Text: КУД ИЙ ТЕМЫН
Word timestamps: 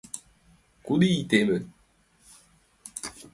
КУД 0.85 1.01
ИЙ 1.09 1.27
ТЕМЫН 1.29 1.63